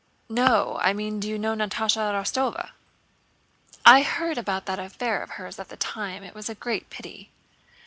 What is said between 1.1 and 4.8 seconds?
do you know Natásha Rostóva?" "I heard about that